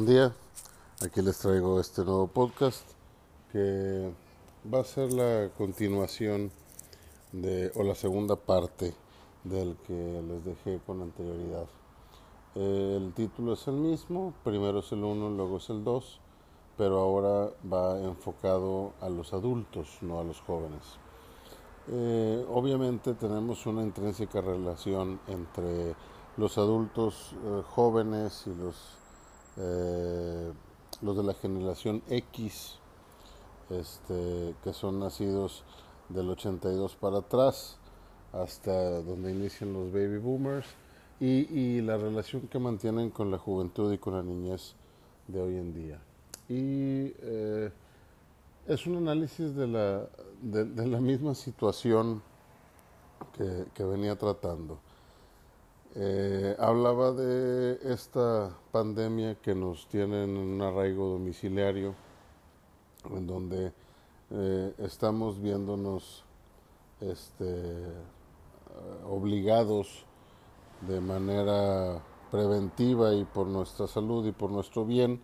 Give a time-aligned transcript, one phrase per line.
[0.00, 0.34] Buen día,
[1.04, 2.90] aquí les traigo este nuevo podcast
[3.52, 4.10] que
[4.72, 6.50] va a ser la continuación
[7.32, 8.94] de o la segunda parte
[9.44, 11.66] del que les dejé con anterioridad.
[12.54, 16.18] El título es el mismo, primero es el 1, luego es el 2,
[16.78, 20.96] pero ahora va enfocado a los adultos, no a los jóvenes.
[21.88, 25.94] Eh, obviamente tenemos una intrínseca relación entre
[26.38, 28.99] los adultos eh, jóvenes y los
[29.62, 30.52] eh,
[31.02, 32.78] los de la generación X,
[33.68, 35.64] este, que son nacidos
[36.08, 37.78] del 82 para atrás,
[38.32, 40.66] hasta donde inician los baby boomers,
[41.20, 44.74] y, la relación que mantienen con la juventud y con la niñez
[45.28, 46.00] de hoy en día.
[46.48, 47.70] Y eh,
[48.66, 50.08] es un análisis de la,
[50.40, 52.22] de, la misma situación
[53.74, 54.78] que venía tratando.
[55.96, 61.96] Eh, hablaba de esta pandemia que nos tiene en un arraigo domiciliario,
[63.10, 63.72] en donde
[64.30, 66.22] eh, estamos viéndonos
[67.00, 67.86] este,
[69.04, 70.04] obligados
[70.82, 75.20] de manera preventiva y por nuestra salud y por nuestro bien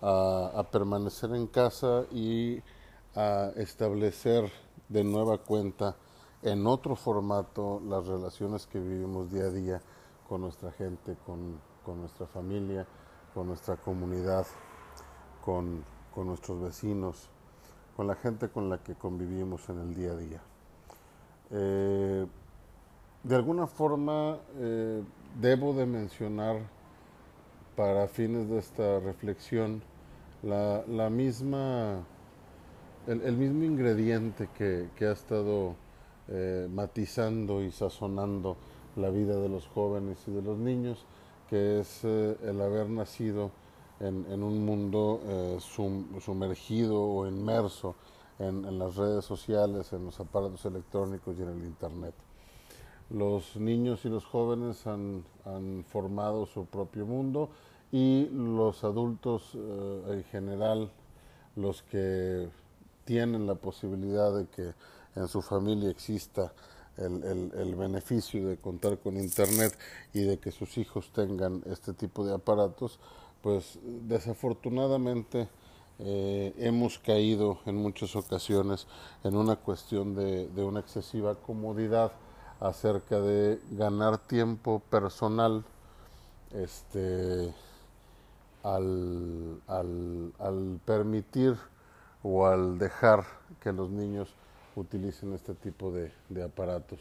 [0.00, 2.62] a, a permanecer en casa y
[3.16, 4.48] a establecer
[4.88, 5.96] de nueva cuenta
[6.42, 9.82] en otro formato las relaciones que vivimos día a día
[10.28, 11.60] con nuestra gente, con,
[12.00, 12.86] nuestra familia,
[13.34, 14.46] con nuestra comunidad,
[15.44, 15.84] con,
[16.16, 17.28] nuestros vecinos,
[17.96, 20.42] con la gente con la que convivimos en el día a día.
[21.50, 22.26] Eh,
[23.22, 25.02] de alguna forma eh,
[25.40, 26.56] debo de mencionar
[27.76, 29.82] para fines de esta reflexión
[30.42, 32.04] la, misma,
[33.06, 35.74] el, mismo ingrediente que, ha estado
[36.28, 38.56] eh, matizando y sazonando
[38.96, 41.04] la vida de los jóvenes y de los niños,
[41.48, 43.50] que es eh, el haber nacido
[44.00, 47.94] en, un mundo eh, sumergido o inmerso
[48.38, 52.14] en, las redes sociales, en los aparatos electrónicos y en el Internet.
[53.10, 55.24] Los niños y los jóvenes han,
[55.86, 57.50] formado su propio mundo
[57.92, 60.90] y los adultos eh, en general,
[61.54, 62.48] los que
[63.04, 64.72] tienen la posibilidad de que
[65.14, 66.52] en su familia exista
[66.96, 69.76] el, el, beneficio de contar con Internet
[70.12, 72.98] y de que sus hijos tengan este tipo de aparatos,
[73.42, 75.48] pues desafortunadamente
[75.98, 78.86] eh, hemos caído en muchas ocasiones
[79.22, 82.12] en una cuestión de, de, una excesiva comodidad
[82.60, 85.64] acerca de ganar tiempo personal
[86.52, 87.54] este,
[88.62, 91.56] al, al, al permitir
[92.22, 93.24] o al dejar
[93.60, 94.34] que los niños
[94.80, 96.12] utilicen este tipo de,
[96.42, 97.00] aparatos.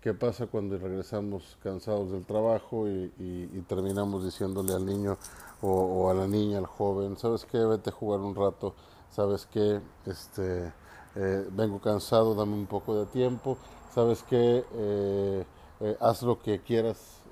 [0.00, 5.16] ¿Qué pasa cuando regresamos cansados del trabajo y, terminamos diciéndole al niño
[5.60, 8.74] o, a la niña, al joven, sabes qué, vete a jugar un rato,
[9.10, 10.72] sabes qué, este,
[11.14, 13.58] eh, vengo cansado, dame un poco de tiempo,
[13.94, 15.44] sabes qué, eh,
[15.80, 17.22] eh, haz lo que quieras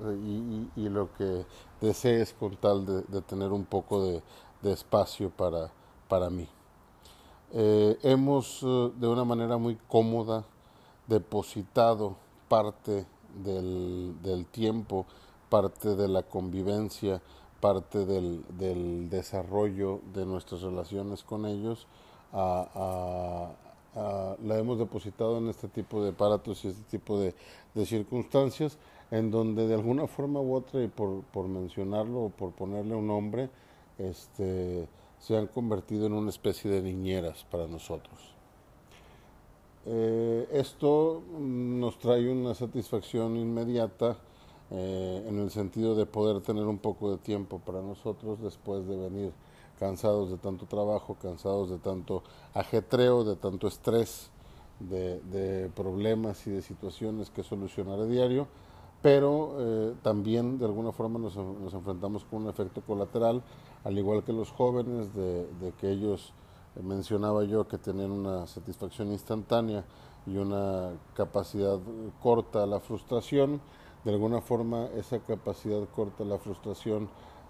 [0.77, 1.45] y, lo que
[1.81, 4.23] desees con tal de, tener un poco de,
[4.63, 5.71] de espacio para,
[6.09, 6.49] para mí.
[7.53, 10.45] Eh, hemos eh, de una manera muy cómoda
[11.09, 12.15] depositado
[12.49, 13.07] parte
[13.43, 15.05] del, tiempo,
[15.49, 17.21] parte de la convivencia,
[17.61, 21.89] parte del, desarrollo de nuestras relaciones con ellos,
[22.33, 23.51] la
[24.59, 27.35] hemos depositado en este tipo de aparatos y este tipo de,
[27.85, 28.79] circunstancias,
[29.11, 33.09] en donde de alguna forma u otra, y por, por mencionarlo o por ponerle un
[33.09, 33.51] nombre,
[33.99, 34.89] este,
[35.21, 38.35] se han convertido en una especie de niñeras para nosotros.
[39.87, 44.17] Eh, esto nos trae una satisfacción inmediata
[44.71, 48.97] eh, en el sentido de poder tener un poco de tiempo para nosotros después de
[48.97, 49.33] venir
[49.79, 52.23] cansados de tanto trabajo, cansados de tanto
[52.55, 54.31] ajetreo, de tanto estrés,
[54.79, 58.47] de, problemas y de situaciones que solucionar a diario,
[59.03, 63.43] pero eh, también de alguna forma nos enfrentamos con un efecto colateral
[63.85, 66.33] al igual que los jóvenes, de, que ellos,
[66.77, 69.85] eh, mencionaba yo, que tenían una satisfacción instantánea
[70.27, 71.79] y una capacidad
[72.23, 73.61] corta a la frustración,
[74.05, 77.09] de alguna forma esa capacidad corta a la frustración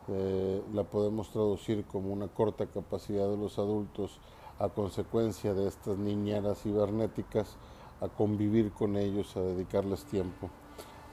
[0.09, 4.19] eh, la podemos traducir como una corta capacidad de los adultos
[4.59, 7.57] a consecuencia de estas niñeras cibernéticas
[8.01, 10.49] a convivir con ellos, a dedicarles tiempo,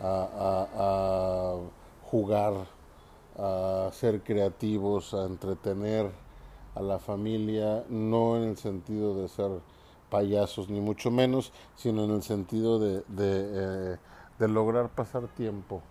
[0.01, 1.57] a
[2.09, 2.67] jugar,
[3.37, 6.11] a ser creativos, a entretener
[6.75, 9.51] a la familia, no en el sentido de ser
[10.09, 13.97] payasos ni mucho menos, sino en el sentido de, de,
[14.39, 15.81] eh, lograr pasar tiempo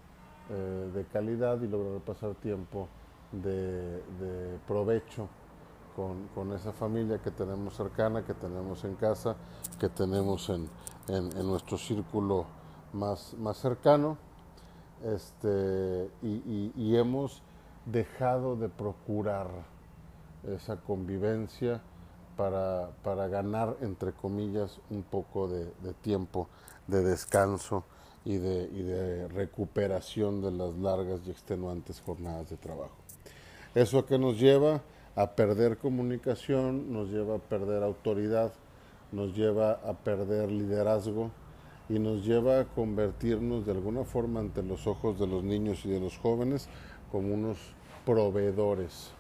[0.51, 2.89] eh, de calidad y lograr pasar tiempo
[3.33, 5.29] de, provecho
[5.95, 9.35] con, esa familia que tenemos cercana, que tenemos en casa,
[9.81, 10.69] que tenemos en,
[11.47, 12.47] nuestro círculo
[12.93, 14.19] más, más cercano.
[15.05, 17.43] Este, y, hemos
[17.85, 19.49] dejado de procurar
[20.49, 21.83] esa convivencia
[22.37, 25.67] para, ganar, entre comillas, un poco de,
[26.03, 26.49] tiempo
[26.87, 27.85] de descanso
[28.25, 32.97] y de, y de, recuperación de las largas y extenuantes jornadas de trabajo.
[33.75, 34.81] ¿Eso a qué nos lleva?
[35.15, 38.53] A perder comunicación, nos lleva a perder autoridad,
[39.13, 41.31] nos lleva a perder liderazgo
[41.89, 45.91] y nos lleva a convertirnos de alguna forma ante los ojos de los niños y
[45.91, 46.69] de los jóvenes
[47.11, 47.59] como unos
[48.05, 49.13] proveedores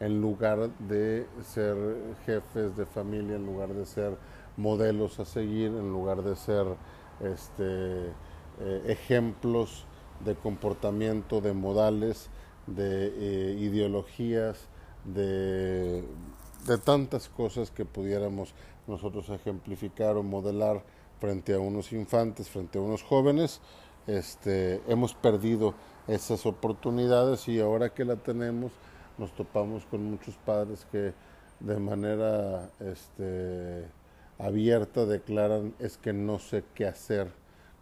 [0.00, 1.76] en lugar de ser
[2.24, 4.16] jefes de familia, en lugar de ser
[4.56, 6.66] modelos a seguir, en lugar de ser
[7.20, 8.06] este,
[8.60, 9.84] eh, ejemplos
[10.24, 12.30] de comportamiento, de modales,
[12.66, 14.68] de eh, ideologías,
[15.04, 16.04] de,
[16.66, 18.54] de tantas cosas que pudiéramos
[18.86, 20.82] nosotros ejemplificar o modelar
[21.20, 23.60] frente a unos infantes, frente a unos jóvenes,
[24.06, 25.74] este, hemos perdido
[26.06, 28.72] esas oportunidades y ahora que la tenemos
[29.18, 31.12] nos topamos con muchos padres que
[31.60, 33.84] de manera este,
[34.38, 37.28] abierta declaran es que no sé qué hacer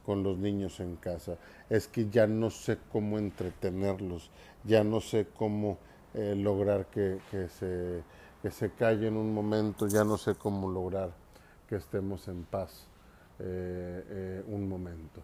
[0.05, 1.37] con los niños en casa,
[1.69, 4.31] es que ya no sé cómo entretenerlos,
[4.65, 5.79] ya no sé cómo
[6.15, 7.19] eh, lograr que,
[7.59, 8.03] se,
[8.41, 11.11] que se callen un momento, ya no sé cómo lograr
[11.69, 12.87] que estemos en paz
[13.39, 15.23] eh, eh, un momento.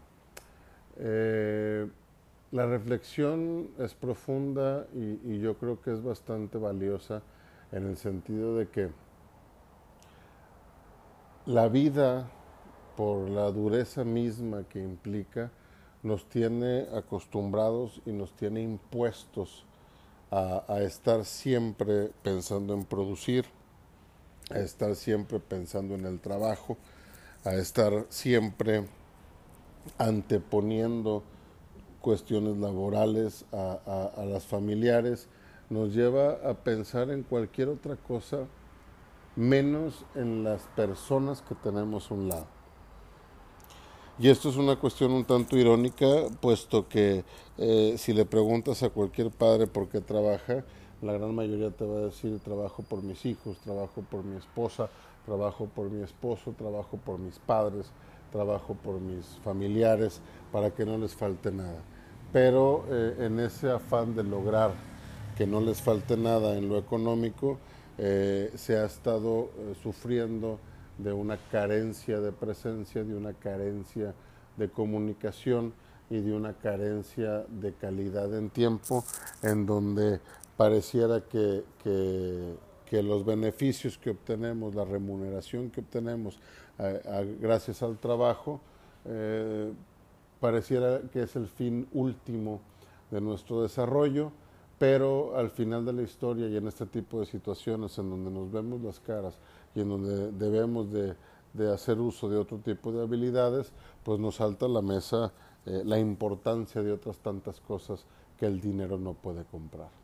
[2.53, 7.23] La reflexión es profunda y, yo creo que es bastante valiosa
[7.73, 8.91] en el sentido de que
[11.47, 12.29] la vida,
[12.95, 15.51] por la dureza misma que implica,
[16.03, 19.65] nos tiene acostumbrados y nos tiene impuestos
[20.31, 23.47] a, a, estar siempre pensando en producir,
[24.51, 26.77] a estar siempre pensando en el trabajo,
[27.45, 28.85] a estar siempre
[29.99, 31.23] anteponiendo
[32.01, 35.29] cuestiones laborales, a, las familiares,
[35.71, 38.47] nos lleva a pensar en cualquier otra cosa
[39.37, 42.47] menos en las personas que tenemos a un lado.
[44.19, 46.07] Y esto es una cuestión un tanto irónica,
[46.41, 47.25] puesto que
[47.57, 50.65] eh, si le preguntas a cualquier padre por qué trabaja,
[51.01, 54.91] la gran mayoría te va a decir trabajo por mis hijos, trabajo por mi esposa,
[55.25, 57.91] trabajo por mi esposo, trabajo por mis padres,
[58.31, 60.21] trabajo por mis familiares,
[60.51, 61.81] para que no les falte nada.
[62.33, 64.73] Pero eh, en ese afán de lograr
[65.37, 67.59] que no les falte nada en lo económico,
[67.99, 70.59] eh, se ha estado eh, sufriendo
[70.99, 74.15] de una carencia de presencia, de una carencia
[74.57, 75.73] de comunicación
[76.11, 79.05] y de una carencia de calidad en tiempo,
[79.43, 80.21] en donde
[80.57, 81.65] pareciera que,
[83.01, 86.39] los beneficios que obtenemos, la remuneración que obtenemos
[87.41, 88.61] gracias al trabajo,
[90.41, 92.61] pareciera que es el fin último
[93.13, 94.33] de nuestro desarrollo,
[94.79, 98.51] pero al final de la historia y en este tipo de situaciones en donde nos
[98.51, 99.39] vemos las caras
[99.77, 101.15] y en donde debemos de,
[101.73, 103.71] hacer uso de otro tipo de habilidades,
[104.03, 105.33] pues nos salta a la mesa
[105.67, 108.05] eh, la importancia de otras tantas cosas
[108.37, 110.02] que el dinero no puede comprar.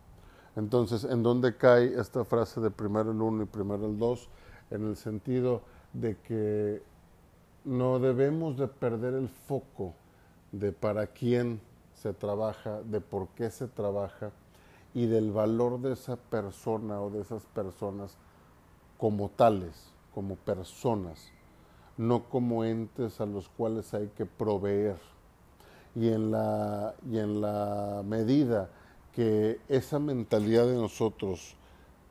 [0.58, 4.28] Entonces, ¿en dónde cae esta frase de primero el uno y primero el dos?
[4.72, 5.62] En el sentido
[5.92, 6.82] de que
[7.64, 9.94] no debemos de perder el foco
[10.50, 11.60] de para quién
[11.94, 14.32] se trabaja, de por qué se trabaja
[14.94, 18.16] y del valor de esa persona o de esas personas
[18.98, 21.30] como tales, como personas,
[21.96, 24.96] no como entes a los cuales hay que proveer.
[25.94, 28.68] Y en la, y en la medida
[29.18, 31.56] que esa mentalidad de nosotros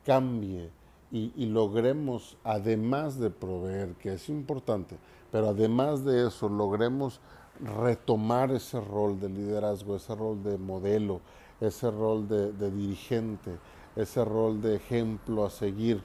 [0.04, 0.68] cambie
[1.10, 4.98] y, logremos, además de proveer, que es importante,
[5.32, 7.18] pero además de eso, logremos
[7.62, 11.22] retomar ese rol de liderazgo, ese rol de modelo,
[11.62, 13.56] ese rol de, dirigente,
[13.96, 16.02] ese rol de ejemplo a seguir,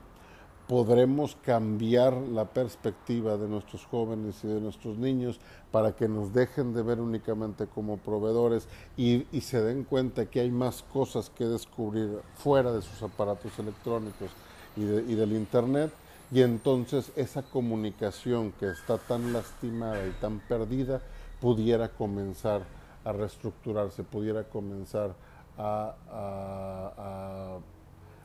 [0.68, 5.40] podremos cambiar la perspectiva de nuestros jóvenes y de nuestros niños
[5.72, 10.52] para que nos dejen de ver únicamente como proveedores y, se den cuenta que hay
[10.52, 14.30] más cosas que descubrir fuera de sus aparatos electrónicos
[14.78, 15.92] y, del Internet.
[16.32, 21.02] Y entonces esa comunicación que está tan lastimada y tan perdida,
[21.42, 22.64] pudiera comenzar
[23.04, 25.14] a reestructurarse, pudiera comenzar
[25.58, 27.60] a,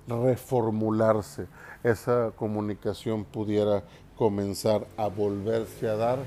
[0.09, 1.47] reformularse,
[1.85, 3.85] esa comunicación pudiera
[4.17, 6.19] comenzar a volverse a dar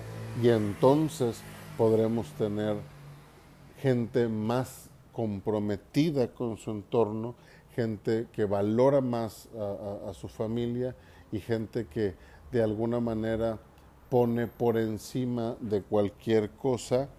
[0.42, 1.42] y entonces
[1.78, 2.78] podremos tener
[3.82, 7.36] gente más comprometida con su entorno,
[7.76, 9.50] gente que valora más
[10.08, 10.96] a, su familia
[11.32, 12.16] y gente que
[12.52, 13.60] de alguna manera
[14.10, 17.10] pone por encima de cualquier cosa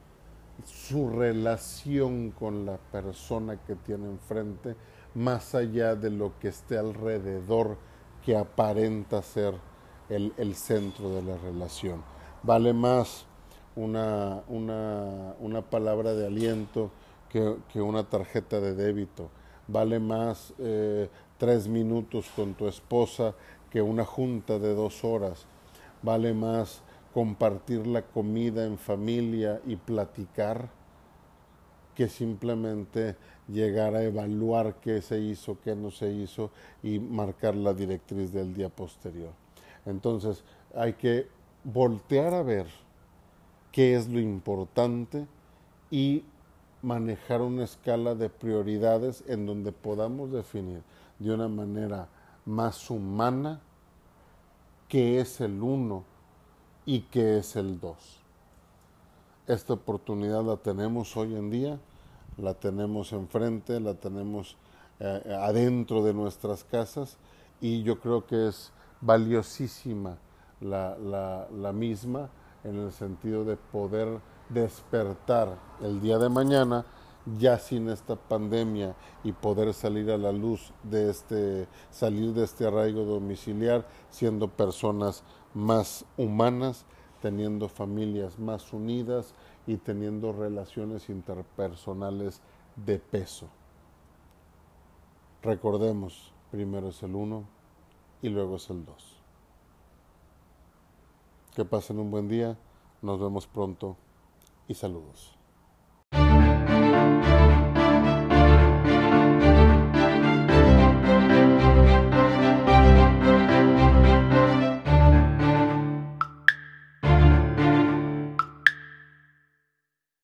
[0.64, 4.76] su relación con la persona que tiene enfrente,
[5.14, 7.76] más allá de lo que esté alrededor
[8.24, 9.54] que aparenta ser
[10.08, 12.02] el, el centro de la relación.
[12.42, 13.26] Vale más
[13.76, 16.90] una, una, una palabra de aliento
[17.28, 19.30] que, que, una tarjeta de débito.
[19.68, 23.34] Vale más eh, tres minutos con tu esposa
[23.70, 25.46] que una junta de dos horas.
[26.02, 30.70] Vale más compartir la comida en familia y platicar
[31.94, 33.16] que simplemente
[33.48, 36.50] llegar a evaluar qué se hizo, qué no se hizo
[36.82, 39.32] y marcar la directriz del día posterior.
[39.84, 40.42] Entonces
[40.74, 41.28] hay que
[41.64, 42.66] voltear a ver
[43.70, 45.26] qué es lo importante
[45.90, 46.24] y
[46.80, 50.82] manejar una escala de prioridades en donde podamos definir
[51.18, 52.08] de una manera
[52.44, 53.60] más humana
[54.88, 56.04] qué es el uno
[56.86, 58.18] y qué es el dos.
[59.46, 61.78] Esta oportunidad la tenemos hoy en día,
[62.38, 64.56] la tenemos enfrente, la tenemos
[65.00, 67.16] eh, adentro de nuestras casas
[67.60, 70.16] y yo creo que es valiosísima
[70.60, 72.28] la, la, la misma
[72.64, 76.84] en el sentido de poder despertar el día de mañana
[77.38, 82.66] ya sin esta pandemia y poder salir a la luz de este salir de este
[82.66, 85.22] arraigo domiciliar siendo personas
[85.54, 86.84] más humanas,
[87.20, 89.34] teniendo familias más unidas
[89.66, 92.40] y teniendo relaciones interpersonales
[92.76, 93.48] de peso.
[95.42, 97.44] Recordemos, primero es el uno
[98.22, 99.16] y luego es el dos.
[101.54, 102.56] Que pasen un buen día,
[103.02, 103.96] nos vemos pronto
[104.68, 105.36] y saludos.